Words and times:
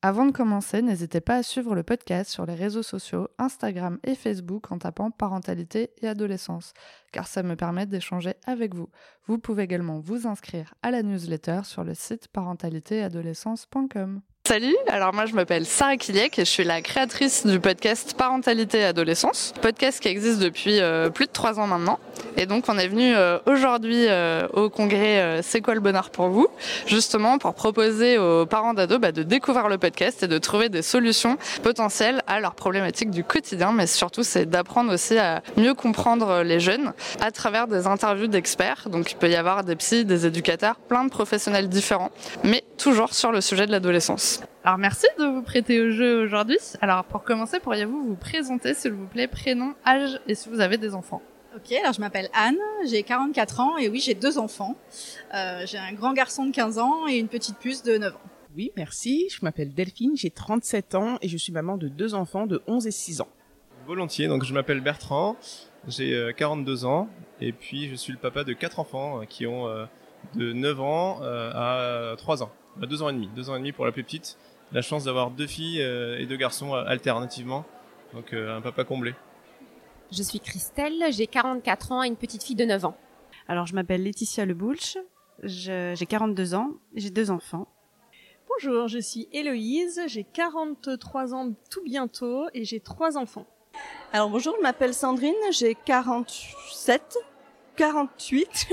Avant 0.00 0.26
de 0.26 0.30
commencer, 0.30 0.80
n'hésitez 0.80 1.20
pas 1.20 1.38
à 1.38 1.42
suivre 1.42 1.74
le 1.74 1.82
podcast 1.82 2.30
sur 2.30 2.46
les 2.46 2.54
réseaux 2.54 2.84
sociaux, 2.84 3.26
Instagram 3.38 3.98
et 4.04 4.14
Facebook 4.14 4.70
en 4.70 4.78
tapant 4.78 5.10
parentalité 5.10 5.90
et 6.00 6.06
adolescence, 6.06 6.72
car 7.10 7.26
ça 7.26 7.42
me 7.42 7.56
permet 7.56 7.84
d'échanger 7.84 8.34
avec 8.46 8.76
vous. 8.76 8.88
Vous 9.26 9.38
pouvez 9.38 9.64
également 9.64 9.98
vous 9.98 10.28
inscrire 10.28 10.72
à 10.82 10.92
la 10.92 11.02
newsletter 11.02 11.62
sur 11.64 11.82
le 11.82 11.94
site 11.94 12.28
parentalitéadolescence.com. 12.28 14.20
Salut, 14.48 14.78
alors 14.86 15.12
moi 15.12 15.26
je 15.26 15.34
m'appelle 15.34 15.66
Sarah 15.66 15.98
Kiliek 15.98 16.38
et 16.38 16.46
je 16.46 16.50
suis 16.50 16.64
la 16.64 16.80
créatrice 16.80 17.44
du 17.44 17.60
podcast 17.60 18.14
Parentalité 18.16 18.82
Adolescence, 18.82 19.52
podcast 19.60 20.00
qui 20.00 20.08
existe 20.08 20.38
depuis 20.38 20.80
euh, 20.80 21.10
plus 21.10 21.26
de 21.26 21.32
trois 21.32 21.60
ans 21.60 21.66
maintenant. 21.66 21.98
Et 22.38 22.46
donc 22.46 22.64
on 22.68 22.78
est 22.78 22.88
venu 22.88 23.14
euh, 23.14 23.38
aujourd'hui 23.44 24.06
euh, 24.08 24.48
au 24.54 24.70
congrès 24.70 25.42
C'est 25.42 25.60
quoi 25.60 25.74
le 25.74 25.80
bonheur 25.80 26.08
pour 26.08 26.28
vous? 26.28 26.48
Justement 26.86 27.36
pour 27.36 27.52
proposer 27.52 28.16
aux 28.16 28.46
parents 28.46 28.72
d'ados 28.72 28.98
bah, 28.98 29.12
de 29.12 29.22
découvrir 29.22 29.68
le 29.68 29.76
podcast 29.76 30.22
et 30.22 30.28
de 30.28 30.38
trouver 30.38 30.70
des 30.70 30.80
solutions 30.80 31.36
potentielles 31.62 32.22
à 32.26 32.40
leurs 32.40 32.54
problématiques 32.54 33.10
du 33.10 33.24
quotidien, 33.24 33.72
mais 33.72 33.86
surtout 33.86 34.22
c'est 34.22 34.46
d'apprendre 34.46 34.94
aussi 34.94 35.18
à 35.18 35.42
mieux 35.58 35.74
comprendre 35.74 36.40
les 36.42 36.58
jeunes 36.58 36.94
à 37.20 37.30
travers 37.32 37.66
des 37.66 37.86
interviews 37.86 38.28
d'experts. 38.28 38.88
Donc 38.88 39.12
il 39.12 39.16
peut 39.16 39.28
y 39.28 39.36
avoir 39.36 39.62
des 39.62 39.76
psys, 39.76 40.06
des 40.06 40.24
éducateurs, 40.24 40.76
plein 40.76 41.04
de 41.04 41.10
professionnels 41.10 41.68
différents, 41.68 42.12
mais 42.44 42.64
toujours 42.78 43.12
sur 43.12 43.30
le 43.30 43.42
sujet 43.42 43.66
de 43.66 43.72
l'adolescence. 43.72 44.37
Alors 44.64 44.78
merci 44.78 45.06
de 45.18 45.24
vous 45.24 45.42
prêter 45.42 45.80
au 45.80 45.90
jeu 45.90 46.22
aujourd'hui. 46.22 46.58
Alors 46.80 47.04
pour 47.04 47.22
commencer, 47.22 47.60
pourriez-vous 47.60 48.04
vous 48.04 48.16
présenter 48.16 48.74
s'il 48.74 48.92
vous 48.92 49.06
plaît, 49.06 49.26
prénom, 49.26 49.74
âge 49.86 50.20
et 50.26 50.34
si 50.34 50.48
vous 50.48 50.60
avez 50.60 50.76
des 50.76 50.94
enfants? 50.94 51.22
Ok, 51.56 51.72
alors 51.72 51.92
je 51.92 52.00
m'appelle 52.00 52.28
Anne, 52.34 52.58
j'ai 52.86 53.02
44 53.02 53.60
ans 53.60 53.78
et 53.78 53.88
oui, 53.88 54.00
j'ai 54.00 54.14
deux 54.14 54.38
enfants. 54.38 54.76
Euh, 55.34 55.64
j'ai 55.66 55.78
un 55.78 55.92
grand 55.92 56.12
garçon 56.12 56.44
de 56.44 56.52
15 56.52 56.78
ans 56.78 57.08
et 57.08 57.16
une 57.16 57.28
petite 57.28 57.58
puce 57.58 57.82
de 57.82 57.96
9 57.96 58.14
ans. 58.14 58.20
Oui, 58.54 58.70
merci. 58.76 59.28
Je 59.30 59.38
m'appelle 59.42 59.72
Delphine, 59.72 60.12
j'ai 60.14 60.30
37 60.30 60.94
ans 60.94 61.18
et 61.22 61.28
je 61.28 61.36
suis 61.36 61.52
maman 61.52 61.76
de 61.76 61.88
deux 61.88 62.14
enfants 62.14 62.46
de 62.46 62.62
11 62.66 62.86
et 62.86 62.90
6 62.90 63.22
ans. 63.22 63.28
Volontiers, 63.86 64.28
donc 64.28 64.44
je 64.44 64.52
m'appelle 64.52 64.80
Bertrand, 64.80 65.36
j'ai 65.86 66.32
42 66.36 66.84
euh, 66.84 66.86
ans 66.86 67.08
et 67.40 67.52
puis 67.52 67.88
je 67.88 67.94
suis 67.94 68.12
le 68.12 68.18
papa 68.18 68.44
de 68.44 68.52
quatre 68.52 68.78
enfants 68.78 69.22
euh, 69.22 69.24
qui 69.24 69.46
ont 69.46 69.66
de 70.34 70.52
9 70.52 70.80
ans 70.80 71.20
à 71.22 72.14
3 72.18 72.42
ans. 72.42 72.52
Bah, 72.78 72.86
deux 72.86 73.02
ans 73.02 73.08
et 73.08 73.12
demi, 73.12 73.28
deux 73.34 73.50
ans 73.50 73.56
et 73.56 73.58
demi 73.58 73.72
pour 73.72 73.86
la 73.86 73.92
plus 73.92 74.04
petite. 74.04 74.38
La 74.70 74.82
chance 74.82 75.04
d'avoir 75.04 75.30
deux 75.30 75.46
filles 75.48 75.82
euh, 75.82 76.18
et 76.18 76.26
deux 76.26 76.36
garçons 76.36 76.74
euh, 76.74 76.84
alternativement, 76.86 77.64
donc 78.14 78.32
euh, 78.32 78.56
un 78.56 78.60
papa 78.60 78.84
comblé. 78.84 79.14
Je 80.12 80.22
suis 80.22 80.38
Christelle, 80.38 81.06
j'ai 81.10 81.26
44 81.26 81.92
ans 81.92 82.02
et 82.04 82.06
une 82.06 82.16
petite 82.16 82.44
fille 82.44 82.54
de 82.54 82.64
9 82.64 82.84
ans. 82.84 82.96
Alors 83.48 83.66
je 83.66 83.74
m'appelle 83.74 84.04
Laetitia 84.04 84.44
Leboulch, 84.44 84.96
j'ai 85.42 85.96
42 85.96 86.54
ans, 86.54 86.70
j'ai 86.94 87.10
deux 87.10 87.30
enfants. 87.30 87.66
Bonjour, 88.48 88.86
je 88.88 88.98
suis 88.98 89.28
Héloïse, 89.32 90.00
j'ai 90.06 90.24
43 90.24 91.34
ans 91.34 91.52
tout 91.70 91.82
bientôt 91.82 92.46
et 92.54 92.64
j'ai 92.64 92.80
trois 92.80 93.16
enfants. 93.16 93.46
Alors 94.12 94.30
bonjour, 94.30 94.54
je 94.56 94.62
m'appelle 94.62 94.94
Sandrine, 94.94 95.34
j'ai 95.50 95.74
47, 95.74 97.18
48, 97.76 98.68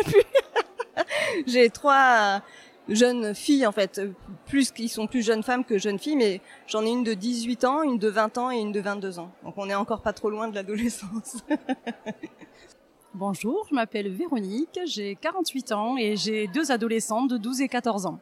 j'ai 1.48 1.70
trois 1.70 2.42
jeunes 2.90 3.34
filles 3.34 3.66
en 3.66 3.72
fait, 3.72 4.02
plus 4.46 4.72
qui 4.72 4.90
sont 4.90 5.08
plus 5.08 5.24
jeunes 5.24 5.44
femmes 5.44 5.66
que 5.66 5.78
jeunes 5.78 6.00
filles, 6.00 6.16
mais 6.16 6.42
j'en 6.68 6.84
ai 6.84 6.90
une 6.90 7.04
de 7.04 7.14
18 7.14 7.64
ans, 7.66 7.84
une 7.84 7.98
de 7.98 8.10
20 8.10 8.38
ans 8.38 8.52
et 8.52 8.58
une 8.58 8.72
de 8.72 8.80
22 8.80 9.20
ans. 9.20 9.32
Donc 9.44 9.56
on 9.58 9.70
est 9.70 9.76
encore 9.76 10.02
pas 10.02 10.14
trop 10.14 10.30
loin 10.30 10.48
de 10.48 10.56
l'adolescence. 10.56 11.38
Bonjour, 13.14 13.66
je 13.70 13.76
m'appelle 13.76 14.10
Véronique, 14.10 14.80
j'ai 14.86 15.16
48 15.16 15.72
ans 15.72 15.98
et 15.98 16.18
j'ai 16.18 16.48
deux 16.48 16.72
adolescentes 16.72 17.30
de 17.30 17.38
12 17.38 17.62
et 17.62 17.70
14 17.70 18.06
ans. 18.08 18.20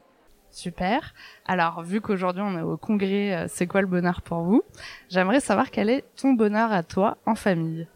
Super. 0.52 1.16
Alors, 1.46 1.82
vu 1.82 2.00
qu'aujourd'hui 2.00 2.44
on 2.46 2.58
est 2.60 2.62
au 2.62 2.78
congrès 2.78 3.36
euh, 3.36 3.46
C'est 3.50 3.66
quoi 3.66 3.82
le 3.82 3.88
bonheur 3.88 4.22
pour 4.22 4.44
vous? 4.44 4.62
J'aimerais 5.10 5.40
savoir 5.40 5.72
quel 5.72 5.90
est 5.90 6.04
ton 6.16 6.34
bonheur 6.34 6.72
à 6.72 6.84
toi 6.84 7.18
en 7.26 7.34
famille. 7.34 7.88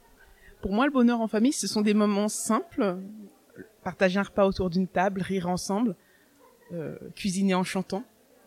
Pour 0.61 0.73
moi, 0.73 0.87
le 0.87 0.91
bonheur 0.91 1.21
en 1.21 1.27
famille, 1.27 1.53
ce 1.53 1.67
sont 1.67 1.81
des 1.81 1.93
moments 1.93 2.29
simples, 2.29 2.97
partager 3.83 4.19
un 4.19 4.23
repas 4.23 4.47
autour 4.47 4.71
d'une 4.71 4.87
table, 4.87 5.21
rire 5.21 5.47
ensemble, 5.49 5.95
cuisiner 7.15 7.53
en 7.55 7.63
chantant 7.63 8.03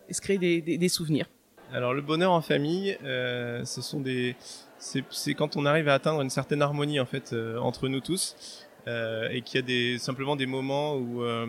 et 0.09 0.13
se 0.13 0.21
créer 0.21 0.37
des, 0.37 0.61
des, 0.61 0.89
souvenirs. 0.89 1.27
Alors 1.73 1.93
le 1.93 2.01
bonheur 2.01 2.31
en 2.31 2.41
famille, 2.41 2.97
euh, 3.03 3.63
ce 3.63 3.81
sont 3.81 4.01
des, 4.01 4.35
c'est 4.77 5.33
quand 5.33 5.55
on 5.55 5.65
arrive 5.65 5.87
à 5.87 5.93
atteindre 5.93 6.21
une 6.21 6.29
certaine 6.29 6.61
harmonie 6.61 6.99
en 6.99 7.05
fait 7.05 7.33
euh, 7.33 7.57
entre 7.59 7.87
nous 7.87 8.01
tous 8.01 8.67
euh, 8.87 9.29
et 9.29 9.41
qu'il 9.41 9.55
y 9.55 9.63
a 9.63 9.65
des 9.65 9.97
simplement 9.97 10.35
des 10.35 10.47
moments 10.47 10.95
où 10.95 11.23
euh, 11.23 11.47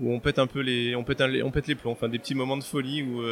où 0.00 0.12
on 0.12 0.20
pète 0.20 0.38
un 0.38 0.46
peu 0.46 0.60
les, 0.60 0.94
on 0.94 1.02
pète, 1.02 1.20
on 1.20 1.50
pète 1.50 1.66
les 1.66 1.74
plombs, 1.74 1.92
enfin 1.92 2.08
des 2.08 2.18
petits 2.18 2.34
moments 2.34 2.56
de 2.56 2.64
folie 2.64 3.02
où 3.02 3.22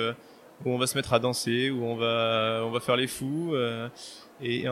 où 0.65 0.71
on 0.71 0.77
va 0.77 0.89
se 0.89 0.97
mettre 0.97 1.13
à 1.13 1.21
danser, 1.21 1.71
où 1.71 1.85
on 1.85 1.95
va 1.95 2.63
on 2.65 2.71
va 2.71 2.81
faire 2.81 2.97
les 2.97 3.07
fous 3.07 3.55
et, 4.43 4.67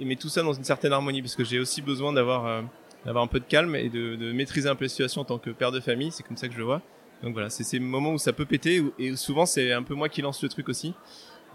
mais 0.00 0.16
tout 0.16 0.28
ça 0.28 0.42
dans 0.42 0.52
une 0.52 0.64
certaine 0.64 0.92
harmonie 0.92 1.22
parce 1.22 1.36
que 1.36 1.44
j'ai 1.44 1.60
aussi 1.60 1.80
besoin 1.80 2.12
d'avoir 2.12 2.64
d'avoir 3.06 3.22
un 3.22 3.28
peu 3.28 3.38
de 3.38 3.44
calme 3.44 3.76
et 3.76 3.88
de, 3.88 4.16
de 4.16 4.32
maîtriser 4.32 4.68
un 4.68 4.74
peu 4.74 4.84
la 4.84 4.88
situation 4.88 5.20
en 5.20 5.24
tant 5.24 5.38
que 5.38 5.50
père 5.50 5.70
de 5.70 5.80
famille, 5.80 6.10
c'est 6.10 6.24
comme 6.24 6.36
ça 6.36 6.48
que 6.48 6.54
je 6.54 6.58
le 6.58 6.64
vois. 6.64 6.82
Donc 7.22 7.32
voilà, 7.32 7.50
c'est 7.50 7.64
ces 7.64 7.80
moments 7.80 8.12
où 8.12 8.18
ça 8.18 8.32
peut 8.32 8.46
péter 8.46 8.82
et 8.98 9.16
souvent 9.16 9.46
c'est 9.46 9.72
un 9.72 9.82
peu 9.82 9.94
moi 9.94 10.08
qui 10.08 10.22
lance 10.22 10.42
le 10.42 10.48
truc 10.48 10.68
aussi. 10.68 10.94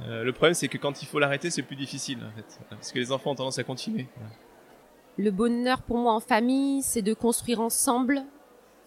Euh, 0.02 0.24
le 0.24 0.34
problème 0.34 0.54
c'est 0.54 0.68
que 0.68 0.78
quand 0.78 1.02
il 1.02 1.06
faut 1.06 1.20
l'arrêter 1.20 1.50
c'est 1.50 1.62
plus 1.62 1.76
difficile 1.76 2.18
en 2.20 2.36
fait, 2.36 2.60
parce 2.70 2.92
que 2.92 3.00
les 3.00 3.12
enfants 3.12 3.32
ont 3.32 3.36
tendance 3.36 3.60
à 3.60 3.64
continuer. 3.64 4.08
Le 5.18 5.30
bonheur 5.30 5.84
pour 5.84 5.98
moi 5.98 6.14
en 6.14 6.20
famille, 6.20 6.82
c'est 6.82 7.04
de 7.04 7.14
construire 7.14 7.62
ensemble, 7.62 8.24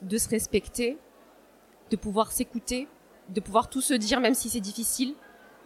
de 0.02 0.18
se 0.18 0.28
respecter, 0.28 0.98
de 1.90 1.96
pouvoir 1.96 2.32
s'écouter, 2.32 2.88
de 3.28 3.40
pouvoir 3.40 3.70
tout 3.70 3.80
se 3.80 3.94
dire 3.94 4.20
même 4.20 4.34
si 4.34 4.48
c'est 4.48 4.60
difficile, 4.60 5.14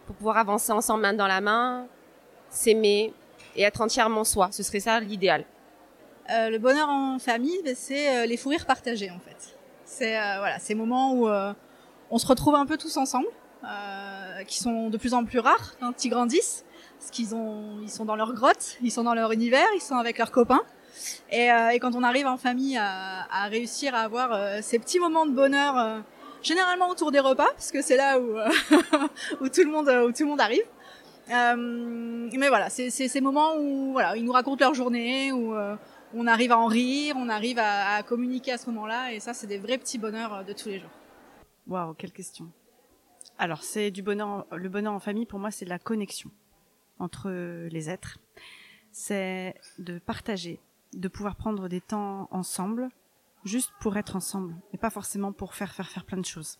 pour 0.05 0.15
pouvoir 0.15 0.37
avancer 0.37 0.71
ensemble 0.71 1.01
main 1.01 1.13
dans 1.13 1.27
la 1.27 1.41
main, 1.41 1.87
s'aimer 2.49 3.13
et 3.55 3.63
être 3.63 3.81
entièrement 3.81 4.23
soi. 4.23 4.49
Ce 4.51 4.63
serait 4.63 4.79
ça 4.79 4.99
l'idéal. 4.99 5.45
Euh, 6.29 6.49
le 6.49 6.59
bonheur 6.59 6.87
en 6.89 7.19
famille, 7.19 7.59
ben, 7.63 7.75
c'est 7.75 8.15
euh, 8.15 8.25
les 8.25 8.37
fous 8.37 8.49
rires 8.49 8.65
partagés 8.65 9.09
en 9.09 9.19
fait. 9.19 9.57
C'est 9.91 10.17
euh, 10.17 10.37
voilà, 10.39 10.57
ces 10.57 10.73
moments 10.73 11.13
où 11.13 11.27
euh, 11.27 11.51
on 12.11 12.17
se 12.17 12.25
retrouve 12.25 12.55
un 12.55 12.65
peu 12.65 12.77
tous 12.77 12.95
ensemble, 12.95 13.27
euh, 13.65 14.43
qui 14.45 14.57
sont 14.57 14.89
de 14.89 14.97
plus 14.97 15.13
en 15.13 15.25
plus 15.25 15.39
rares 15.39 15.75
quand 15.81 16.05
ils 16.05 16.09
grandissent, 16.09 16.63
parce 16.97 17.11
qu'ils 17.11 17.35
ont, 17.35 17.77
ils 17.83 17.89
sont 17.89 18.05
dans 18.05 18.15
leur 18.15 18.33
grotte, 18.33 18.77
ils 18.81 18.89
sont 18.89 19.03
dans 19.03 19.13
leur 19.13 19.33
univers, 19.33 19.67
ils 19.75 19.81
sont 19.81 19.97
avec 19.97 20.17
leurs 20.17 20.31
copains. 20.31 20.61
Et, 21.29 21.49
et 21.73 21.79
quand 21.79 21.93
on 21.95 22.03
arrive 22.03 22.25
en 22.25 22.37
famille 22.37 22.77
à, 22.77 23.27
à 23.29 23.47
réussir 23.47 23.93
à 23.93 23.99
avoir 23.99 24.63
ces 24.63 24.79
petits 24.79 24.99
moments 24.99 25.25
de 25.25 25.31
bonheur, 25.31 26.03
généralement 26.41 26.87
autour 26.87 27.11
des 27.11 27.19
repas, 27.19 27.49
parce 27.51 27.71
que 27.71 27.81
c'est 27.81 27.97
là 27.97 28.17
où 28.17 28.37
où 29.41 29.49
tout 29.49 29.63
le 29.63 29.71
monde 29.71 29.89
où 29.89 30.11
tout 30.13 30.23
le 30.23 30.29
monde 30.29 30.41
arrive. 30.41 30.63
Euh, 31.29 31.55
mais 31.57 32.47
voilà, 32.47 32.69
c'est 32.69 32.89
ces 32.89 33.21
moments 33.21 33.55
où 33.57 33.91
voilà, 33.91 34.15
ils 34.15 34.23
nous 34.23 34.31
racontent 34.31 34.63
leur 34.63 34.73
journée, 34.73 35.31
où 35.33 35.53
on 36.13 36.27
arrive 36.27 36.51
à 36.51 36.57
en 36.57 36.67
rire, 36.67 37.15
on 37.17 37.29
arrive 37.29 37.59
à, 37.59 38.01
communiquer 38.03 38.53
à 38.53 38.57
ce 38.57 38.69
moment-là, 38.69 39.13
et 39.13 39.19
ça, 39.19 39.33
c'est 39.33 39.47
des 39.47 39.57
vrais 39.57 39.77
petits 39.77 39.97
bonheurs 39.97 40.33
euh, 40.33 40.43
de 40.43 40.53
tous 40.53 40.69
les 40.69 40.79
jours. 40.79 40.91
Waouh, 41.67 41.93
quelle 41.93 42.11
question. 42.11 42.51
Alors, 43.37 43.63
c'est 43.63 43.91
du 43.91 44.01
bonheur, 44.01 44.45
le 44.51 44.69
bonheur 44.69 44.93
en 44.93 44.99
famille, 44.99 45.25
pour 45.25 45.39
moi, 45.39 45.51
c'est 45.51 45.65
la 45.65 45.79
connexion 45.79 46.31
entre 46.99 47.29
les 47.69 47.89
êtres. 47.89 48.19
C'est 48.91 49.55
de 49.79 49.99
partager, 49.99 50.59
de 50.93 51.07
pouvoir 51.07 51.35
prendre 51.35 51.67
des 51.67 51.81
temps 51.81 52.27
ensemble, 52.31 52.89
juste 53.43 53.71
pour 53.79 53.97
être 53.97 54.15
ensemble, 54.15 54.55
et 54.73 54.77
pas 54.77 54.89
forcément 54.89 55.31
pour 55.31 55.55
faire 55.55 55.73
faire 55.73 55.89
faire 55.89 56.05
plein 56.05 56.17
de 56.17 56.25
choses. 56.25 56.59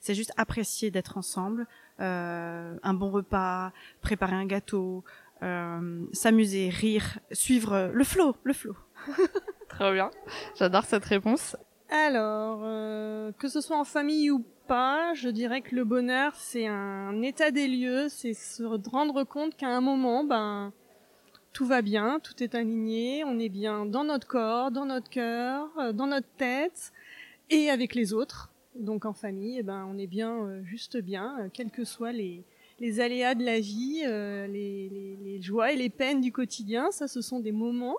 C'est 0.00 0.14
juste 0.14 0.32
apprécier 0.36 0.90
d'être 0.90 1.18
ensemble, 1.18 1.66
euh, 2.00 2.76
un 2.82 2.94
bon 2.94 3.10
repas, 3.10 3.72
préparer 4.00 4.34
un 4.34 4.46
gâteau, 4.46 5.04
euh, 5.42 6.06
s'amuser, 6.12 6.68
rire, 6.68 7.18
suivre 7.32 7.90
le 7.92 8.04
flow, 8.04 8.36
le 8.44 8.52
flow. 8.52 8.76
Très 9.68 9.92
bien. 9.92 10.10
J'adore 10.56 10.84
cette 10.84 11.04
réponse. 11.04 11.56
Alors, 11.90 12.60
euh, 12.62 13.32
que 13.38 13.48
ce 13.48 13.60
soit 13.60 13.78
en 13.78 13.84
famille 13.84 14.30
ou 14.30 14.44
pas, 14.66 15.14
je 15.14 15.28
dirais 15.28 15.62
que 15.62 15.74
le 15.74 15.84
bonheur, 15.84 16.34
c'est 16.34 16.66
un 16.66 17.22
état 17.22 17.50
des 17.50 17.66
lieux, 17.66 18.08
c'est 18.08 18.34
se 18.34 18.62
rendre 18.62 19.24
compte 19.24 19.56
qu'à 19.56 19.68
un 19.68 19.80
moment, 19.80 20.24
ben, 20.24 20.72
tout 21.52 21.66
va 21.66 21.80
bien, 21.80 22.20
tout 22.20 22.42
est 22.42 22.54
aligné, 22.54 23.24
on 23.24 23.38
est 23.38 23.48
bien 23.48 23.86
dans 23.86 24.04
notre 24.04 24.26
corps, 24.26 24.70
dans 24.70 24.84
notre 24.84 25.08
cœur, 25.08 25.68
euh, 25.78 25.92
dans 25.92 26.06
notre 26.06 26.28
tête 26.36 26.92
et 27.50 27.70
avec 27.70 27.94
les 27.94 28.12
autres. 28.12 28.52
Donc 28.74 29.06
en 29.06 29.14
famille, 29.14 29.56
eh 29.58 29.62
ben, 29.62 29.88
on 29.90 29.98
est 29.98 30.06
bien, 30.06 30.36
euh, 30.36 30.62
juste 30.64 30.98
bien, 30.98 31.48
quels 31.52 31.70
que 31.70 31.84
soient 31.84 32.12
les, 32.12 32.44
les 32.80 33.00
aléas 33.00 33.34
de 33.34 33.44
la 33.44 33.60
vie, 33.60 34.02
euh, 34.06 34.46
les, 34.46 35.40
joies 35.40 35.72
et 35.72 35.76
les 35.76 35.88
peines 35.88 36.20
du 36.20 36.32
quotidien, 36.32 36.90
ça 36.90 37.06
ce 37.06 37.20
sont 37.20 37.38
des 37.38 37.52
moments, 37.52 37.96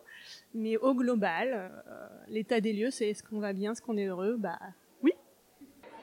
mais 0.53 0.77
au 0.77 0.93
global, 0.93 1.71
euh, 1.87 2.07
l'état 2.27 2.59
des 2.59 2.73
lieux, 2.73 2.91
c'est 2.91 3.09
est-ce 3.09 3.23
qu'on 3.23 3.39
va 3.39 3.53
bien, 3.53 3.71
est-ce 3.71 3.81
qu'on 3.81 3.97
est 3.97 4.05
heureux, 4.05 4.35
bah 4.37 4.59
oui. 5.03 5.11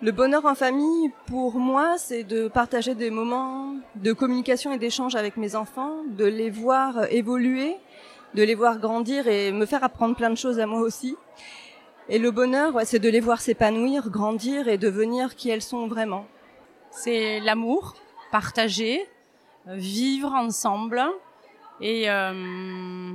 Le 0.03 0.13
bonheur 0.13 0.45
en 0.45 0.55
famille, 0.55 1.11
pour 1.27 1.57
moi, 1.57 1.99
c'est 1.99 2.25
de 2.25 2.49
partager 2.49 2.95
des 2.95 3.11
moments 3.11 3.75
de 3.97 4.13
communication 4.13 4.73
et 4.73 4.79
d'échange 4.79 5.17
avec 5.17 5.37
mes 5.37 5.57
enfants, 5.57 6.05
de 6.07 6.25
les 6.25 6.51
voir 6.51 7.11
évoluer, 7.13 7.77
de 8.35 8.43
les 8.43 8.55
voir 8.55 8.79
grandir 8.79 9.27
et 9.27 9.53
me 9.53 9.67
faire 9.67 9.83
apprendre 9.83 10.15
plein 10.15 10.31
de 10.31 10.37
choses 10.37 10.61
à 10.61 10.67
moi 10.67 10.81
aussi. 10.81 11.17
Et 12.09 12.19
le 12.19 12.31
bonheur, 12.31 12.75
ouais, 12.75 12.85
c'est 12.85 13.01
de 13.01 13.09
les 13.09 13.21
voir 13.21 13.41
s'épanouir, 13.41 14.11
grandir 14.11 14.69
et 14.69 14.79
devenir 14.79 15.35
qui 15.35 15.51
elles 15.51 15.63
sont 15.63 15.89
vraiment. 15.89 16.27
C'est 16.93 17.41
l'amour, 17.41 17.95
partager, 18.31 19.05
vivre 19.67 20.33
ensemble 20.33 21.03
et, 21.81 22.09
euh, 22.09 23.13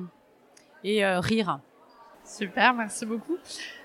et 0.84 1.06
euh, 1.06 1.20
rire. 1.20 1.60
Super, 2.24 2.74
merci 2.74 3.06
beaucoup. 3.06 3.38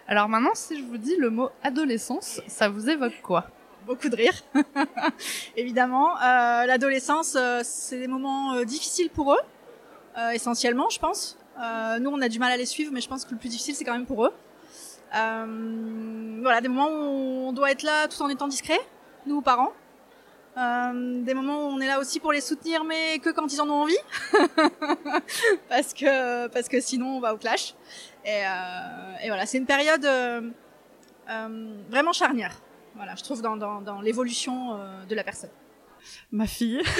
Alors 0.07 0.29
maintenant, 0.29 0.55
si 0.55 0.79
je 0.79 0.85
vous 0.85 0.99
dis 0.99 1.17
le 1.17 1.31
mot 1.31 1.51
adolescence, 1.63 2.41
ça 2.47 2.69
vous 2.69 2.89
évoque 2.89 3.21
quoi? 3.23 3.47
Beaucoup 3.87 4.09
de 4.09 4.17
rire, 4.17 4.35
évidemment. 5.57 6.17
Euh, 6.17 6.67
L'adolescence, 6.67 7.37
euh, 7.37 7.61
c'est 7.63 7.99
des 7.99 8.09
moments 8.09 8.55
euh, 8.55 8.65
difficiles 8.65 9.11
pour 9.11 9.35
eux, 9.35 9.41
essentiellement, 10.33 10.89
je 10.91 10.99
pense. 10.99 11.39
nous, 12.01 12.11
on 12.11 12.21
a 12.21 12.29
du 12.29 12.39
mal 12.39 12.53
à 12.53 12.57
les 12.57 12.67
suivre, 12.67 12.91
mais 12.93 13.01
je 13.01 13.09
pense 13.09 13.25
que 13.25 13.33
le 13.33 13.37
plus 13.37 13.49
difficile, 13.49 13.75
c'est 13.75 13.85
quand 13.85 13.93
même 13.93 14.07
pour 14.07 14.25
eux. 14.25 14.33
voilà, 15.13 16.61
des 16.61 16.69
moments 16.69 16.89
où 16.89 17.49
on 17.49 17.53
doit 17.53 17.71
être 17.71 17.83
là 17.83 18.09
tout 18.09 18.23
en 18.23 18.29
étant 18.29 18.49
discret, 18.49 18.81
nous 19.27 19.43
parents. 19.43 19.73
Euh, 20.57 21.23
des 21.23 21.35
moments 21.35 21.67
où 21.67 21.71
on 21.71 21.81
est 21.81 21.87
là 21.87 22.01
aussi 22.01 22.19
pour 22.19 22.33
les 22.33 22.41
soutenir, 22.41 22.83
mais 22.83 23.19
que 23.19 23.29
quand 23.29 23.53
ils 23.53 23.61
en 23.61 23.69
ont 23.69 23.83
envie, 23.83 23.99
parce 25.77 25.93
que 25.93 26.49
parce 26.49 26.69
que 26.69 26.81
sinon 26.81 27.17
on 27.17 27.21
va 27.21 27.35
au 27.35 27.37
clash. 27.37 27.75
Et, 28.25 28.41
euh, 28.45 29.23
et 29.23 29.29
voilà, 29.29 29.45
c'est 29.45 29.59
une 29.59 29.67
période 29.67 30.05
euh, 30.07 30.41
euh, 31.29 31.77
vraiment 31.91 32.15
charnière. 32.15 32.63
Voilà, 32.95 33.15
je 33.15 33.23
trouve 33.23 33.43
dans 33.43 33.59
dans, 33.59 33.83
dans 33.83 34.01
l'évolution 34.01 34.75
euh, 34.75 35.05
de 35.05 35.15
la 35.15 35.23
personne. 35.23 35.51
Ma 36.33 36.47
fille. 36.47 36.81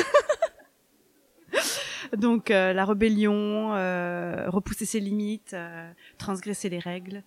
Donc 2.13 2.51
la 2.51 2.85
rébellion, 2.85 3.71
repousser 4.51 4.85
ses 4.87 5.01
limites, 5.01 5.57
transgresser 6.19 6.69
les 6.69 6.79
règles, 6.79 7.23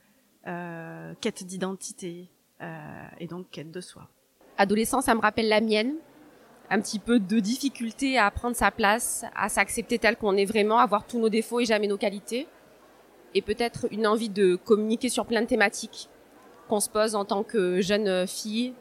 quête 1.19 1.43
d'identité 1.43 2.29
et 3.19 3.27
donc 3.27 3.49
quête 3.49 3.71
de 3.71 3.81
soi. 3.81 4.07
Adolescence, 4.57 5.05
ça 5.05 5.15
me 5.15 5.19
rappelle 5.19 5.49
la 5.49 5.59
mienne 5.59 5.95
un 6.69 6.79
petit 6.81 6.99
peu 6.99 7.19
de 7.19 7.39
difficulté 7.39 8.17
à 8.17 8.29
prendre 8.31 8.55
sa 8.55 8.71
place, 8.71 9.25
à 9.35 9.49
s'accepter 9.49 9.97
tel 9.97 10.17
qu'on 10.17 10.37
est 10.37 10.45
vraiment, 10.45 10.77
à 10.77 10.85
voir 10.85 11.05
tous 11.05 11.19
nos 11.19 11.29
défauts 11.29 11.59
et 11.59 11.65
jamais 11.65 11.87
nos 11.87 11.97
qualités. 11.97 12.47
Et 13.33 13.41
peut-être 13.41 13.87
une 13.91 14.07
envie 14.07 14.29
de 14.29 14.55
communiquer 14.55 15.09
sur 15.09 15.25
plein 15.25 15.41
de 15.41 15.47
thématiques 15.47 16.09
qu'on 16.67 16.79
se 16.79 16.89
pose 16.89 17.15
en 17.15 17.25
tant 17.25 17.43
que 17.43 17.81
jeune 17.81 18.27
fille, 18.27 18.73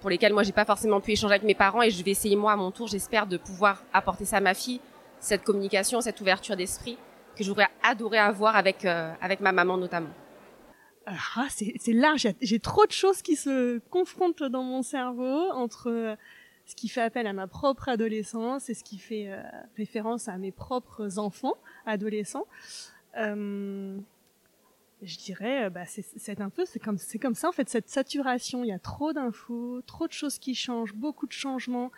pour 0.00 0.10
lesquelles 0.10 0.32
moi 0.32 0.42
j'ai 0.42 0.52
pas 0.52 0.64
forcément 0.64 1.00
pu 1.00 1.12
échanger 1.12 1.34
avec 1.34 1.44
mes 1.44 1.54
parents 1.54 1.82
et 1.82 1.90
je 1.90 2.02
vais 2.04 2.10
essayer 2.10 2.36
moi 2.36 2.52
à 2.52 2.56
mon 2.56 2.70
tour, 2.70 2.86
j'espère 2.86 3.26
de 3.26 3.36
pouvoir 3.36 3.82
apporter 3.92 4.24
ça 4.24 4.38
à 4.38 4.40
ma 4.40 4.54
fille, 4.54 4.80
cette 5.20 5.44
communication, 5.44 6.00
cette 6.00 6.20
ouverture 6.20 6.56
d'esprit 6.56 6.98
que 7.36 7.44
j'aurais 7.44 7.68
adoré 7.82 8.18
avoir 8.18 8.56
avec 8.56 8.84
euh, 8.84 9.12
avec 9.20 9.40
ma 9.40 9.52
maman 9.52 9.76
notamment. 9.76 10.10
Ah, 11.06 11.46
c'est 11.48 11.92
large, 11.92 12.28
j'ai 12.42 12.60
trop 12.60 12.84
de 12.84 12.92
choses 12.92 13.22
qui 13.22 13.34
se 13.34 13.78
confrontent 13.90 14.42
dans 14.42 14.62
mon 14.62 14.82
cerveau 14.82 15.50
entre 15.52 16.16
ce 16.68 16.74
qui 16.74 16.88
fait 16.88 17.00
appel 17.00 17.26
à 17.26 17.32
ma 17.32 17.46
propre 17.46 17.88
adolescence 17.88 18.68
et 18.68 18.74
ce 18.74 18.84
qui 18.84 18.98
fait 18.98 19.32
euh, 19.32 19.40
référence 19.78 20.28
à 20.28 20.36
mes 20.36 20.52
propres 20.52 21.18
enfants 21.18 21.56
adolescents. 21.86 22.46
Euh, 23.16 23.96
je 25.00 25.16
dirais, 25.16 25.64
euh, 25.64 25.70
bah, 25.70 25.86
c'est 25.86 26.40
un 26.42 26.50
peu, 26.50 26.66
c'est 26.66 26.78
comme, 26.78 26.98
ça 26.98 27.48
en 27.48 27.52
fait 27.52 27.70
cette 27.70 27.88
saturation. 27.88 28.64
Il 28.64 28.68
y 28.68 28.72
a 28.72 28.78
trop 28.78 29.14
d'infos, 29.14 29.80
trop 29.86 30.06
de 30.06 30.12
choses 30.12 30.38
qui 30.38 30.54
changent, 30.54 30.92
beaucoup 30.92 31.26
de 31.26 31.32
changements 31.32 31.90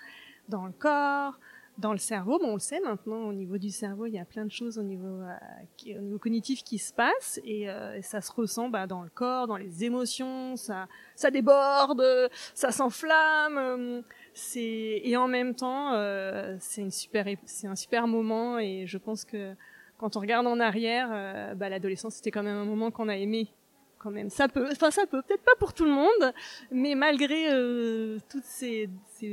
dans 0.49 0.67
le 0.67 0.72
corps, 0.72 1.40
dans 1.81 1.93
le 1.93 1.99
cerveau. 1.99 2.38
Bon, 2.38 2.50
on 2.50 2.55
le 2.55 2.61
sait 2.61 2.81
maintenant, 2.81 3.27
au 3.27 3.32
niveau 3.32 3.59
du 3.59 3.71
cerveau, 3.71 4.06
il 4.06 4.12
y 4.12 4.19
a 4.19 4.25
plein 4.25 4.44
de 4.44 4.50
choses 4.50 4.79
au 4.79 4.82
niveau, 4.82 5.06
euh, 5.06 5.99
au 5.99 6.00
niveau 6.00 6.19
cognitif 6.19 6.62
qui 6.62 6.79
se 6.79 6.93
passent 6.93 7.41
et, 7.44 7.69
euh, 7.69 8.00
ça 8.03 8.21
se 8.21 8.31
ressent 8.31 8.69
bah, 8.69 8.87
dans 8.87 9.03
le 9.03 9.09
corps, 9.09 9.47
dans 9.47 9.56
les 9.56 9.85
émotions, 9.85 10.56
ça, 10.56 10.87
ça 11.17 11.31
déborde, 11.31 12.05
ça 12.55 12.71
s'enflamme. 12.71 13.59
Euh, 13.59 14.03
et 14.56 15.17
en 15.17 15.27
même 15.27 15.55
temps, 15.55 15.94
euh, 15.94 16.56
c'est 16.61 16.87
c'est 17.44 17.67
un 17.67 17.77
super 17.77 18.06
moment 18.06 18.59
et 18.59 18.87
je 18.87 18.99
pense 18.99 19.25
que 19.25 19.55
quand 19.99 20.17
on 20.17 20.21
regarde 20.21 20.47
en 20.47 20.61
arrière, 20.61 21.55
bah, 21.56 21.69
l'adolescence 21.69 22.17
c'était 22.17 22.31
quand 22.31 22.43
même 22.43 22.56
un 22.56 22.65
moment 22.65 22.91
qu'on 22.91 23.09
a 23.09 23.17
aimé 23.17 23.49
quand 24.00 24.11
même. 24.11 24.31
Ça 24.31 24.49
peut, 24.49 24.69
enfin 24.73 24.91
ça 24.91 25.06
peut, 25.06 25.23
peut-être 25.23 25.44
pas 25.44 25.55
pour 25.58 25.73
tout 25.73 25.85
le 25.85 25.91
monde, 25.91 26.32
mais 26.73 26.94
malgré 26.94 27.52
euh, 27.52 28.19
toutes 28.29 28.44
ces, 28.44 28.88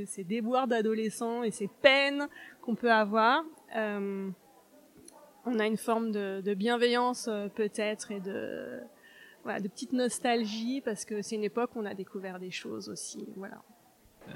ces, 0.06 0.24
déboires 0.24 0.68
d'adolescents 0.68 1.44
et 1.44 1.52
ces 1.52 1.70
peines 1.82 2.28
qu'on 2.62 2.76
peut 2.76 2.92
avoir, 2.92 3.44
euh, 3.76 4.30
on 5.46 5.60
a 5.60 5.66
une 5.66 5.78
forme 5.78 6.12
de, 6.12 6.54
bienveillance 6.54 7.28
euh, 7.30 7.48
peut-être 7.48 8.12
et 8.12 8.20
de, 8.20 8.82
voilà, 9.44 9.60
de 9.60 9.68
petite 9.68 9.94
nostalgie 9.94 10.82
parce 10.82 11.06
que 11.06 11.22
c'est 11.22 11.36
une 11.36 11.46
époque 11.46 11.72
où 11.76 11.80
on 11.80 11.86
a 11.86 11.94
découvert 11.94 12.40
des 12.40 12.52
choses 12.52 12.90
aussi, 12.90 13.26
voilà. 13.38 13.62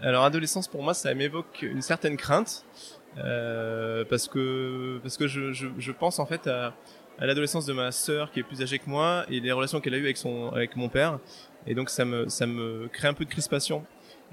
Alors 0.01 0.24
adolescence 0.24 0.69
pour 0.69 0.81
moi 0.81 0.94
ça 0.94 1.13
m'évoque 1.13 1.63
une 1.63 1.81
certaine 1.81 2.16
crainte 2.16 2.66
euh, 3.18 4.06
parce 4.06 4.30
que 4.30 5.00
parce 5.01 5.18
que 5.18 5.27
je, 5.27 5.51
je 5.51 5.92
pense 5.92 6.18
en 6.19 6.25
fait 6.25 6.48
à 6.48 6.74
à 7.22 7.28
l'adolescence 7.28 7.68
de 7.68 7.74
ma 7.74 7.92
sœur 7.92 8.32
qui 8.32 8.40
est 8.40 8.44
plus 8.44 8.62
âgée 8.64 8.80
que 8.80 8.90
moi 8.90 9.26
et 9.30 9.40
les 9.40 9.52
relations 9.52 9.80
qu'elle 9.80 9.94
a 9.94 9.98
eues 9.98 10.06
avec 10.06 10.18
son 10.18 10.50
avec 10.50 10.76
mon 10.76 10.90
père. 10.90 11.20
Et 11.68 11.76
donc 11.76 11.90
ça 11.90 12.04
me 12.04 12.28
ça 12.28 12.48
me 12.48 12.90
crée 12.92 13.08
un 13.08 13.14
peu 13.14 13.26
de 13.26 13.30
crispation. 13.30 13.86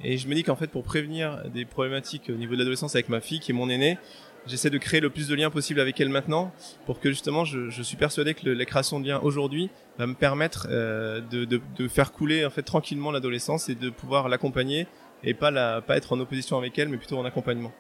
Et 0.02 0.17
je 0.17 0.26
me 0.26 0.35
dis 0.35 0.43
qu'en 0.43 0.56
fait 0.56 0.69
pour 0.69 0.85
prévenir 0.85 1.44
des 1.52 1.67
problématiques 1.67 2.31
au 2.31 2.37
niveau 2.37 2.55
de 2.55 2.58
l'adolescence 2.58 2.94
avec 2.94 3.11
ma 3.11 3.20
fille 3.20 3.40
qui 3.40 3.52
est 3.52 3.55
mon 3.55 3.69
aînée 3.69 3.99
j'essaie 4.46 4.70
de 4.70 4.79
créer 4.79 5.00
le 5.00 5.11
plus 5.11 5.29
de 5.29 5.35
liens 5.35 5.50
possible 5.50 5.81
avec 5.81 6.00
elle 6.00 6.08
maintenant 6.08 6.52
pour 6.87 7.00
que 7.00 7.11
justement 7.11 7.44
je, 7.44 7.69
je 7.69 7.82
suis 7.82 7.96
persuadé 7.96 8.32
que 8.35 8.49
la 8.49 8.64
création 8.64 9.00
de 9.00 9.06
liens 9.06 9.20
aujourd'hui 9.23 9.69
va 9.99 10.06
me 10.06 10.14
permettre 10.14 10.69
euh, 10.70 11.20
de, 11.20 11.44
de, 11.44 11.61
de 11.76 11.88
faire 11.88 12.12
couler 12.12 12.46
en 12.46 12.50
fait 12.50 12.62
tranquillement 12.62 13.11
l'adolescence 13.11 13.69
et 13.69 13.75
de 13.75 13.90
pouvoir 13.90 14.29
l'accompagner 14.29 14.87
et 15.25 15.35
pas 15.35 15.50
la 15.50 15.82
pas 15.82 15.96
être 15.96 16.12
en 16.12 16.20
opposition 16.20 16.56
avec 16.56 16.79
elle 16.79 16.88
mais 16.88 16.96
plutôt 16.96 17.19
en 17.19 17.25
accompagnement 17.25 17.73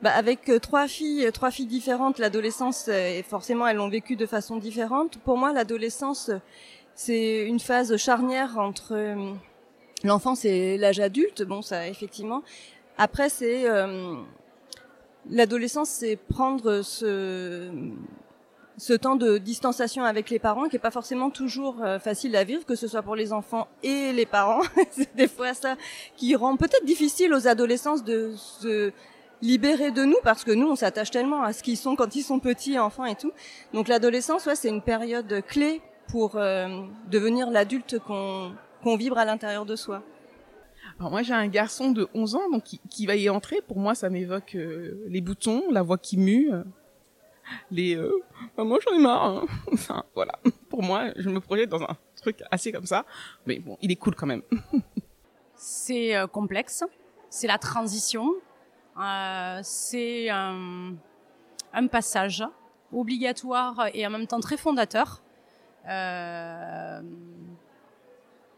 bah, 0.00 0.12
avec 0.14 0.48
euh, 0.48 0.60
trois 0.60 0.86
filles, 0.86 1.26
euh, 1.26 1.32
trois 1.32 1.50
filles 1.50 1.66
différentes, 1.66 2.20
l'adolescence, 2.20 2.86
euh, 2.88 3.18
et 3.18 3.22
forcément, 3.24 3.66
elles 3.66 3.78
l'ont 3.78 3.88
vécu 3.88 4.14
de 4.14 4.26
façon 4.26 4.56
différente. 4.56 5.18
Pour 5.18 5.36
moi, 5.36 5.52
l'adolescence, 5.52 6.30
c'est 6.94 7.44
une 7.44 7.58
phase 7.58 7.96
charnière 7.96 8.58
entre 8.58 9.16
l'enfance 10.04 10.44
et 10.44 10.78
l'âge 10.78 11.00
adulte. 11.00 11.42
Bon, 11.42 11.62
ça, 11.62 11.88
effectivement. 11.88 12.42
Après, 12.96 13.28
c'est 13.28 13.66
l'adolescence, 15.30 15.90
c'est 15.90 16.16
prendre 16.16 16.82
ce 16.82 17.70
ce 18.78 18.92
temps 18.92 19.16
de 19.16 19.38
distanciation 19.38 20.04
avec 20.04 20.30
les 20.30 20.38
parents 20.38 20.68
qui 20.68 20.76
est 20.76 20.80
pas 20.80 20.92
forcément 20.92 21.30
toujours 21.30 21.84
facile 22.00 22.34
à 22.36 22.44
vivre, 22.44 22.64
que 22.64 22.76
ce 22.76 22.86
soit 22.88 23.02
pour 23.02 23.16
les 23.16 23.32
enfants 23.32 23.68
et 23.84 24.12
les 24.12 24.26
parents. 24.26 24.62
c'est 24.90 25.14
des 25.14 25.28
fois 25.28 25.54
ça 25.54 25.76
qui 26.16 26.34
rend 26.34 26.56
peut-être 26.56 26.84
difficile 26.84 27.32
aux 27.32 27.46
adolescents 27.46 27.98
de 27.98 28.32
se 28.36 28.92
libérer 29.42 29.90
de 29.90 30.04
nous 30.04 30.16
parce 30.22 30.44
que 30.44 30.50
nous 30.50 30.68
on 30.68 30.76
s'attache 30.76 31.10
tellement 31.10 31.42
à 31.42 31.52
ce 31.52 31.62
qu'ils 31.62 31.76
sont 31.76 31.96
quand 31.96 32.14
ils 32.16 32.22
sont 32.22 32.40
petits 32.40 32.78
enfants 32.78 33.04
et 33.04 33.14
tout. 33.14 33.32
Donc 33.72 33.88
l'adolescence 33.88 34.46
ouais 34.46 34.56
c'est 34.56 34.68
une 34.68 34.82
période 34.82 35.42
clé 35.46 35.80
pour 36.08 36.36
euh, 36.36 36.82
devenir 37.10 37.50
l'adulte 37.50 37.98
qu'on 37.98 38.52
qu'on 38.82 38.96
vibre 38.96 39.18
à 39.18 39.24
l'intérieur 39.24 39.64
de 39.66 39.76
soi. 39.76 40.02
Alors 40.98 41.10
moi 41.10 41.22
j'ai 41.22 41.34
un 41.34 41.46
garçon 41.48 41.92
de 41.92 42.08
11 42.14 42.34
ans 42.36 42.50
donc 42.50 42.64
qui, 42.64 42.80
qui 42.90 43.06
va 43.06 43.16
y 43.16 43.28
entrer. 43.28 43.60
Pour 43.66 43.78
moi 43.78 43.94
ça 43.94 44.10
m'évoque 44.10 44.54
euh, 44.54 45.04
les 45.08 45.20
boutons 45.20 45.62
la 45.70 45.82
voix 45.82 45.98
qui 45.98 46.16
mue 46.16 46.52
euh, 46.52 46.62
les 47.70 47.94
euh, 47.96 48.12
moi 48.56 48.78
j'en 48.84 48.96
ai 48.96 49.00
marre 49.02 49.24
hein. 49.24 49.46
enfin 49.72 50.04
voilà. 50.14 50.38
Pour 50.68 50.82
moi 50.82 51.10
je 51.16 51.28
me 51.28 51.40
projette 51.40 51.68
dans 51.68 51.82
un 51.82 51.96
truc 52.16 52.42
assez 52.50 52.72
comme 52.72 52.86
ça. 52.86 53.04
Mais 53.46 53.58
bon 53.60 53.78
il 53.82 53.92
est 53.92 53.96
cool 53.96 54.14
quand 54.14 54.26
même. 54.26 54.42
C'est 55.54 56.14
complexe. 56.32 56.84
C'est 57.30 57.48
la 57.48 57.58
transition. 57.58 58.32
euh, 58.32 58.47
c'est 59.62 60.30
un, 60.30 60.94
un, 61.72 61.86
passage 61.86 62.44
obligatoire 62.92 63.88
et 63.94 64.06
en 64.06 64.10
même 64.10 64.26
temps 64.26 64.40
très 64.40 64.56
fondateur. 64.56 65.22
Euh, 65.88 67.00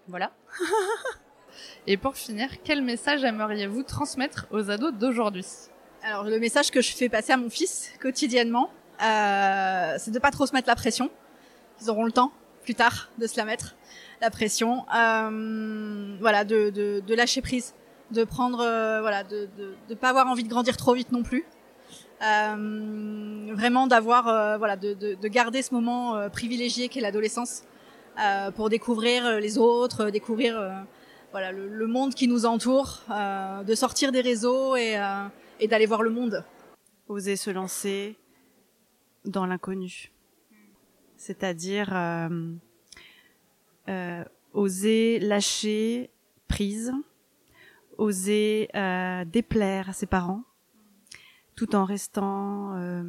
voilà. 0.09 0.33
et 1.87 1.97
pour 1.97 2.17
finir, 2.17 2.49
quel 2.65 2.83
message 2.83 3.25
aimeriez-vous 3.25 3.83
transmettre 3.83 4.47
aux 4.51 4.71
ados 4.71 4.93
d'aujourd'hui? 4.93 5.47
Alors 6.03 6.25
le 6.25 6.39
message 6.39 6.71
que 6.71 6.81
je 6.81 6.95
fais 6.95 7.09
passer 7.09 7.33
à 7.33 7.37
mon 7.37 7.51
fils 7.51 7.93
quotidiennement, 8.01 8.71
euh, 9.03 9.97
c'est 9.99 10.11
de 10.11 10.19
pas 10.19 10.31
trop 10.31 10.47
se 10.47 10.53
mettre 10.53 10.69
la 10.69 10.77
pression. 10.77 11.11
Ils 11.81 11.91
auront 11.91 12.05
le 12.05 12.13
temps 12.13 12.33
plus 12.63 12.75
tard 12.75 13.09
de 13.19 13.27
se 13.27 13.37
la 13.37 13.45
mettre 13.45 13.77
la 14.21 14.31
pression. 14.31 14.85
Euh, 14.95 16.17
voilà, 16.21 16.45
de, 16.45 16.71
de, 16.71 17.03
de 17.07 17.15
lâcher 17.15 17.43
prise 17.43 17.75
de 18.11 18.25
prendre, 18.25 18.61
euh, 18.61 19.01
voilà, 19.01 19.25
de, 19.25 19.49
de, 19.57 19.75
de 19.89 19.95
pas 19.95 20.11
avoir 20.11 20.27
envie 20.27 20.45
de 20.45 20.49
grandir 20.49 20.77
trop 20.77 20.95
vite 20.95 21.13
non 21.13 21.23
plus. 21.23 21.45
Euh, 22.23 23.55
vraiment 23.55 23.87
d'avoir, 23.87 24.29
euh, 24.29 24.59
voilà, 24.59 24.77
de, 24.77 24.93
de, 24.93 25.15
de, 25.15 25.29
garder 25.29 25.63
ce 25.63 25.73
moment 25.73 26.17
euh, 26.17 26.29
privilégié 26.29 26.89
qu'est 26.89 27.01
l'adolescence 27.01 27.63
euh, 28.23 28.51
pour 28.51 28.69
découvrir 28.69 29.41
les 29.41 29.57
autres, 29.57 30.11
découvrir 30.11 30.85
voilà 31.31 31.51
le, 31.51 31.67
le, 31.67 31.87
monde 31.87 32.15
qui 32.15 32.29
nous 32.29 32.45
entoure, 32.45 33.05
de 33.09 33.75
sortir 33.75 34.13
des 34.13 34.21
réseaux 34.21 34.77
et, 34.77 35.01
et 35.61 35.69
d'aller 35.69 35.87
voir 35.87 36.03
le 36.03 36.11
monde. 36.11 36.45
Oser 37.09 37.37
se 37.37 37.49
lancer 37.49 38.19
dans 39.25 39.47
l'inconnu, 39.47 40.13
c'est-à-dire 41.17 41.95
oser 44.53 45.21
lâcher 45.21 46.11
prise, 46.49 46.93
oser 48.01 48.69
euh, 48.75 49.25
déplaire 49.25 49.91
à 49.91 49.93
ses 49.93 50.07
parents, 50.07 50.43
tout 51.55 51.77
en 51.77 51.85
restant 51.85 52.75
euh, 52.75 53.03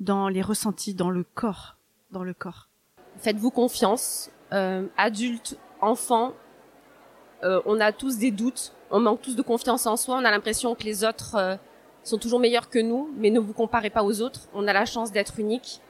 dans 0.00 0.28
les 0.28 0.42
ressentis, 0.42 0.94
dans 0.94 1.10
le 1.10 1.22
corps, 1.22 1.76
dans 2.10 2.24
le 2.24 2.34
corps. 2.34 2.68
Faites-vous 3.18 3.50
confiance, 3.50 4.30
euh, 4.52 4.86
adultes, 4.96 5.58
enfants. 5.80 6.32
Euh, 7.42 7.60
on 7.66 7.78
a 7.80 7.92
tous 7.92 8.18
des 8.18 8.30
doutes, 8.30 8.72
on 8.90 9.00
manque 9.00 9.20
tous 9.20 9.36
de 9.36 9.42
confiance 9.42 9.86
en 9.86 9.96
soi, 9.96 10.16
on 10.16 10.24
a 10.24 10.30
l'impression 10.30 10.74
que 10.74 10.84
les 10.84 11.04
autres 11.04 11.58
sont 12.02 12.18
toujours 12.18 12.40
meilleurs 12.40 12.70
que 12.70 12.78
nous, 12.78 13.10
mais 13.16 13.30
ne 13.30 13.40
vous 13.40 13.52
comparez 13.52 13.90
pas 13.90 14.04
aux 14.04 14.20
autres. 14.22 14.48
On 14.54 14.66
a 14.66 14.72
la 14.72 14.86
chance 14.86 15.12
d'être 15.12 15.38
unique. 15.38 15.80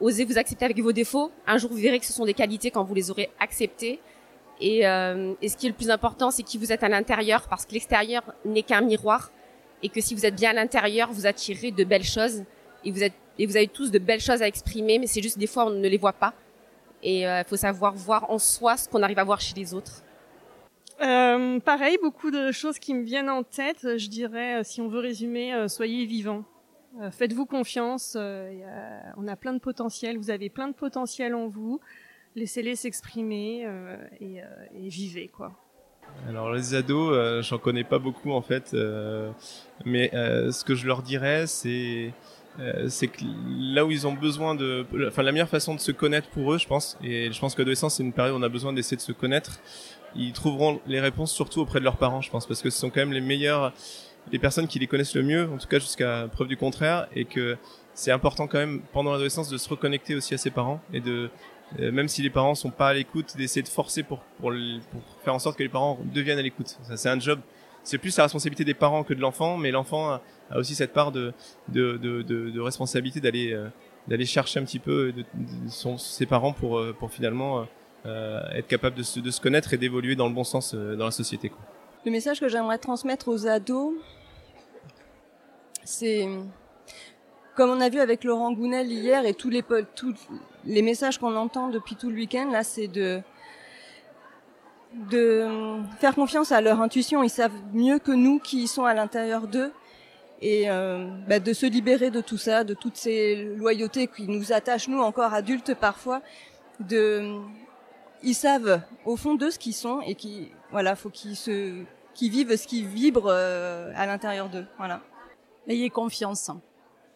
Osez 0.00 0.24
vous 0.24 0.38
accepter 0.38 0.64
avec 0.64 0.80
vos 0.80 0.92
défauts. 0.92 1.30
Un 1.46 1.58
jour, 1.58 1.70
vous 1.70 1.76
verrez 1.76 2.00
que 2.00 2.06
ce 2.06 2.12
sont 2.12 2.24
des 2.24 2.34
qualités 2.34 2.70
quand 2.70 2.82
vous 2.84 2.94
les 2.94 3.10
aurez 3.10 3.30
acceptées. 3.38 4.00
Et, 4.60 4.86
euh, 4.86 5.34
et 5.42 5.48
ce 5.48 5.56
qui 5.56 5.66
est 5.66 5.70
le 5.70 5.74
plus 5.74 5.90
important, 5.90 6.30
c'est 6.30 6.42
qui 6.42 6.58
vous 6.58 6.72
êtes 6.72 6.82
à 6.82 6.88
l'intérieur, 6.88 7.48
parce 7.48 7.66
que 7.66 7.72
l'extérieur 7.72 8.22
n'est 8.44 8.62
qu'un 8.62 8.80
miroir, 8.80 9.30
et 9.82 9.88
que 9.88 10.00
si 10.00 10.14
vous 10.14 10.24
êtes 10.24 10.36
bien 10.36 10.50
à 10.50 10.54
l'intérieur, 10.54 11.12
vous 11.12 11.26
attirez 11.26 11.70
de 11.70 11.84
belles 11.84 12.04
choses, 12.04 12.44
et 12.84 12.90
vous 12.90 13.02
êtes 13.02 13.14
et 13.36 13.46
vous 13.46 13.56
avez 13.56 13.66
tous 13.66 13.90
de 13.90 13.98
belles 13.98 14.20
choses 14.20 14.42
à 14.42 14.46
exprimer, 14.46 15.00
mais 15.00 15.08
c'est 15.08 15.20
juste 15.20 15.38
des 15.38 15.48
fois 15.48 15.66
on 15.66 15.70
ne 15.70 15.88
les 15.88 15.98
voit 15.98 16.12
pas. 16.12 16.34
Et 17.02 17.22
il 17.22 17.26
euh, 17.26 17.42
faut 17.42 17.56
savoir 17.56 17.92
voir 17.92 18.30
en 18.30 18.38
soi 18.38 18.76
ce 18.76 18.88
qu'on 18.88 19.02
arrive 19.02 19.18
à 19.18 19.24
voir 19.24 19.40
chez 19.40 19.54
les 19.56 19.74
autres. 19.74 20.04
Euh, 21.02 21.58
pareil, 21.60 21.98
beaucoup 22.00 22.30
de 22.30 22.52
choses 22.52 22.78
qui 22.78 22.94
me 22.94 23.02
viennent 23.02 23.30
en 23.30 23.42
tête. 23.42 23.98
Je 23.98 24.08
dirais, 24.08 24.60
euh, 24.60 24.62
si 24.62 24.80
on 24.80 24.88
veut 24.88 25.00
résumer, 25.00 25.52
euh, 25.52 25.68
soyez 25.68 26.06
vivants. 26.06 26.44
Euh, 27.00 27.10
faites-vous 27.10 27.46
confiance. 27.46 28.16
on 28.16 29.28
a 29.28 29.36
plein 29.36 29.52
de 29.52 29.58
potentiel. 29.58 30.16
Vous 30.16 30.30
avez 30.30 30.48
plein 30.48 30.68
de 30.68 30.74
potentiel 30.74 31.34
en 31.34 31.48
vous 31.48 31.80
laissez-les 32.36 32.76
s'exprimer 32.76 33.64
euh, 33.64 33.96
et, 34.20 34.42
euh, 34.42 34.46
et, 34.74 34.88
vivez 34.88 35.28
quoi. 35.28 35.52
Alors 36.28 36.52
les 36.52 36.74
ados, 36.74 37.12
euh, 37.12 37.42
j'en 37.42 37.58
connais 37.58 37.84
pas 37.84 37.98
beaucoup 37.98 38.32
en 38.32 38.42
fait, 38.42 38.74
mais 39.84 40.10
ce 40.12 40.64
que 40.64 40.74
je 40.74 40.86
leur 40.86 41.02
dirais, 41.02 41.46
c'est 41.46 42.12
c'est 42.86 43.08
que 43.08 43.24
là 43.48 43.84
où 43.84 43.90
ils 43.90 44.06
ont 44.06 44.12
besoin 44.12 44.54
de, 44.54 44.86
enfin 45.08 45.24
la 45.24 45.32
meilleure 45.32 45.48
façon 45.48 45.74
de 45.74 45.80
se 45.80 45.90
connaître 45.90 46.28
pour 46.28 46.52
eux, 46.52 46.58
je 46.58 46.68
pense, 46.68 46.96
et 47.02 47.32
je 47.32 47.40
pense 47.40 47.54
que 47.54 47.62
l'adolescence 47.62 47.96
c'est 47.96 48.04
une 48.04 48.12
période 48.12 48.34
où 48.34 48.38
on 48.38 48.42
a 48.42 48.48
besoin 48.48 48.72
d'essayer 48.72 48.96
de 48.96 49.02
se 49.02 49.12
connaître. 49.12 49.58
Ils 50.14 50.32
trouveront 50.32 50.80
les 50.86 51.00
réponses 51.00 51.32
surtout 51.32 51.60
auprès 51.60 51.80
de 51.80 51.84
leurs 51.84 51.96
parents, 51.96 52.20
je 52.20 52.30
pense, 52.30 52.46
parce 52.46 52.62
que 52.62 52.70
ce 52.70 52.78
sont 52.78 52.90
quand 52.90 53.00
même 53.00 53.12
les 53.12 53.20
meilleurs, 53.20 53.72
les 54.30 54.38
personnes 54.38 54.68
qui 54.68 54.78
les 54.78 54.86
connaissent 54.86 55.16
le 55.16 55.24
mieux, 55.24 55.50
en 55.50 55.58
tout 55.58 55.66
cas 55.66 55.80
jusqu'à 55.80 56.28
preuve 56.30 56.46
du 56.46 56.56
contraire, 56.56 57.08
et 57.16 57.24
que 57.24 57.56
c'est 57.94 58.12
important 58.12 58.46
quand 58.46 58.58
même 58.58 58.82
pendant 58.92 59.10
l'adolescence 59.10 59.48
de 59.48 59.56
se 59.56 59.68
reconnecter 59.68 60.14
aussi 60.14 60.34
à 60.34 60.38
ses 60.38 60.50
parents 60.50 60.80
et 60.92 61.00
de 61.00 61.30
euh, 61.80 61.90
même 61.90 62.08
si 62.08 62.22
les 62.22 62.30
parents 62.30 62.54
sont 62.54 62.70
pas 62.70 62.88
à 62.88 62.94
l'écoute, 62.94 63.36
d'essayer 63.36 63.62
de 63.62 63.68
forcer 63.68 64.02
pour, 64.02 64.20
pour, 64.40 64.52
pour, 64.90 65.02
faire 65.22 65.34
en 65.34 65.38
sorte 65.38 65.56
que 65.56 65.62
les 65.62 65.68
parents 65.68 65.98
deviennent 66.12 66.38
à 66.38 66.42
l'écoute. 66.42 66.78
Ça, 66.82 66.96
c'est 66.96 67.08
un 67.08 67.18
job. 67.18 67.40
C'est 67.82 67.98
plus 67.98 68.16
la 68.16 68.24
responsabilité 68.24 68.64
des 68.64 68.74
parents 68.74 69.04
que 69.04 69.12
de 69.12 69.20
l'enfant, 69.20 69.58
mais 69.58 69.70
l'enfant 69.70 70.12
a, 70.12 70.20
aussi 70.54 70.74
cette 70.74 70.92
part 70.92 71.12
de, 71.12 71.34
de, 71.68 71.98
de, 71.98 72.22
de, 72.22 72.60
responsabilité 72.60 73.20
d'aller 73.20 73.52
euh, 73.52 73.68
d'aller 74.08 74.26
chercher 74.26 74.60
un 74.60 74.64
petit 74.64 74.78
peu 74.78 75.12
de, 75.12 75.24
son, 75.68 75.98
ses 75.98 76.26
parents 76.26 76.52
pour, 76.52 76.78
euh, 76.78 76.94
pour 76.98 77.10
finalement 77.10 77.66
euh, 78.06 78.40
être 78.52 78.66
capable 78.66 78.96
de 78.96 79.02
se, 79.02 79.20
de 79.20 79.30
se 79.30 79.40
connaître 79.40 79.72
et 79.72 79.78
d'évoluer 79.78 80.16
dans 80.16 80.28
le 80.28 80.34
bon 80.34 80.44
sens 80.44 80.74
euh, 80.74 80.96
dans 80.96 81.06
la 81.06 81.10
société. 81.10 81.48
Quoi. 81.48 81.60
Le 82.04 82.10
message 82.10 82.40
que 82.40 82.48
j'aimerais 82.48 82.78
transmettre 82.78 83.28
aux 83.28 83.46
ados, 83.46 83.94
c'est 85.84 86.28
comme 87.56 87.70
on 87.70 87.80
a 87.80 87.88
vu 87.88 88.00
avec 88.00 88.24
Laurent 88.24 88.52
Gounel 88.52 88.90
hier 88.90 89.24
et 89.24 89.32
tous 89.32 89.48
les, 89.48 89.64
tous 89.94 90.14
les 90.66 90.82
messages 90.82 91.18
qu'on 91.18 91.36
entend 91.36 91.68
depuis 91.68 91.96
tout 91.96 92.10
le 92.10 92.16
week-end, 92.16 92.48
là, 92.50 92.64
c'est 92.64 92.88
de 92.88 93.22
de 95.10 95.46
faire 95.98 96.14
confiance 96.14 96.52
à 96.52 96.60
leur 96.60 96.80
intuition. 96.80 97.22
Ils 97.22 97.30
savent 97.30 97.60
mieux 97.72 97.98
que 97.98 98.12
nous 98.12 98.38
qui 98.38 98.68
sont 98.68 98.84
à 98.84 98.94
l'intérieur 98.94 99.48
d'eux 99.48 99.72
et 100.40 100.70
euh, 100.70 101.08
bah, 101.28 101.40
de 101.40 101.52
se 101.52 101.66
libérer 101.66 102.10
de 102.10 102.20
tout 102.20 102.38
ça, 102.38 102.64
de 102.64 102.74
toutes 102.74 102.96
ces 102.96 103.56
loyautés 103.56 104.06
qui 104.06 104.28
nous 104.28 104.52
attachent 104.52 104.88
nous 104.88 105.00
encore 105.00 105.34
adultes 105.34 105.74
parfois. 105.74 106.20
De, 106.80 107.38
ils 108.22 108.34
savent 108.34 108.82
au 109.04 109.16
fond 109.16 109.34
d'eux 109.34 109.50
ce 109.50 109.58
qu'ils 109.58 109.74
sont 109.74 110.00
et 110.02 110.14
qui, 110.14 110.50
voilà, 110.70 110.96
faut 110.96 111.10
qu'ils 111.10 111.36
se, 111.36 111.82
qu'ils 112.14 112.30
vivent 112.30 112.56
ce 112.56 112.66
qui 112.66 112.84
vibre 112.84 113.26
euh, 113.28 113.92
à 113.96 114.06
l'intérieur 114.06 114.48
d'eux. 114.48 114.66
Voilà. 114.78 115.00
Ayez 115.66 115.90
confiance 115.90 116.50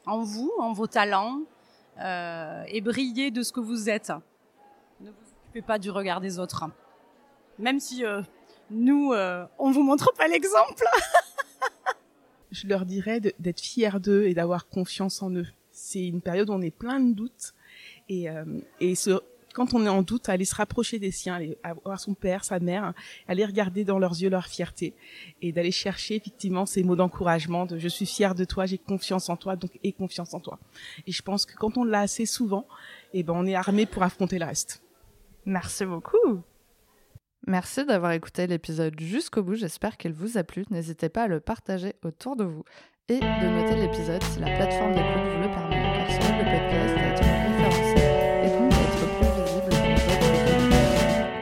en 0.07 0.23
vous, 0.23 0.51
en 0.59 0.73
vos 0.73 0.87
talents, 0.87 1.41
euh, 2.01 2.65
et 2.69 2.81
brillez 2.81 3.31
de 3.31 3.43
ce 3.43 3.53
que 3.53 3.61
vous 3.61 3.89
êtes. 3.89 4.13
Ne 5.01 5.11
vous 5.11 5.17
occupez 5.43 5.63
pas 5.63 5.79
du 5.79 5.91
regard 5.91 6.21
des 6.21 6.39
autres. 6.39 6.65
Même 7.59 7.81
si 7.81 8.05
euh, 8.05 8.23
nous, 8.71 9.13
euh, 9.13 9.47
on 9.59 9.71
vous 9.71 9.83
montre 9.83 10.13
pas 10.17 10.29
l'exemple. 10.29 10.85
Je 12.51 12.67
leur 12.67 12.87
dirais 12.87 13.21
d'être 13.21 13.61
fiers 13.61 14.01
d'eux 14.01 14.25
et 14.27 14.35
d'avoir 14.35 14.69
confiance 14.69 15.23
en 15.23 15.31
eux. 15.35 15.47
C'est 15.71 16.07
une 16.07 16.21
période 16.21 16.51
où 16.51 16.55
on 16.55 16.63
est 16.63 16.71
plein 16.71 17.01
de 17.01 17.13
doutes 17.15 17.55
et, 18.09 18.31
euh, 18.31 18.45
et 18.81 18.95
ce, 18.95 19.21
quand 19.55 19.75
on 19.75 19.85
est 19.85 19.89
en 19.89 20.03
doute, 20.03 20.29
aller 20.29 20.45
se 20.45 20.55
rapprocher 20.55 20.99
des 20.99 21.11
siens, 21.11 21.35
aller 21.35 21.59
voir 21.85 21.99
son 22.01 22.15
père, 22.15 22.45
sa 22.45 22.59
mère, 22.61 22.93
aller 23.27 23.45
regarder 23.45 23.85
dans 23.85 23.99
leurs 23.99 24.21
yeux 24.21 24.31
leur 24.31 24.47
fierté 24.47 24.95
et 25.43 25.53
d'aller 25.53 25.71
chercher 25.71 26.17
effectivement 26.17 26.67
ces 26.67 26.83
mots 26.83 26.97
d'encouragement 26.97 27.67
de 27.67 27.79
je 27.79 27.89
suis 27.89 28.07
fier 28.07 28.35
de 28.35 28.45
toi, 28.45 28.67
j'ai 28.67 28.79
confiance 28.79 29.29
en 29.29 29.37
toi, 29.37 29.57
donc 29.57 29.79
aie 29.83 29.93
confiance 29.93 30.35
en 30.35 30.41
toi. 30.41 30.59
Et 31.07 31.13
je 31.13 31.23
pense 31.23 31.47
que 31.47 31.55
quand 31.57 31.77
on 31.77 31.85
l'a 31.85 32.01
assez 32.01 32.27
souvent, 32.27 32.67
eh 33.13 33.23
ben 33.23 33.35
on 33.37 33.47
est 33.47 33.55
armé 33.55 33.87
pour 33.87 34.03
affronter 34.03 34.39
le 34.39 34.45
reste. 34.45 34.83
Merci 35.45 35.85
beaucoup. 35.87 36.43
Merci 37.47 37.87
d'avoir 37.87 38.13
écouté 38.13 38.47
l'épisode 38.47 38.99
jusqu'au 39.01 39.43
bout, 39.43 39.55
j'espère 39.55 39.97
qu'il 39.97 40.13
vous 40.13 40.37
a 40.37 40.45
plu. 40.45 40.65
N'hésitez 40.71 41.09
pas 41.09 41.23
à 41.23 41.29
le 41.29 41.41
partager 41.41 41.95
autour 42.05 42.37
de 42.37 42.45
vous 42.45 42.65
et 43.09 43.21
de 43.21 43.49
noter 43.49 43.77
l'épisode 43.77 44.23
si 44.23 44.41
la 44.41 44.55
plateforme 44.57 44.93
d'écoute 44.93 45.33
vous 45.35 45.43
le 45.43 45.49
permet, 45.49 46.19
car 46.21 46.39
le 46.39 46.45
podcast 46.45 47.23
à 47.23 47.38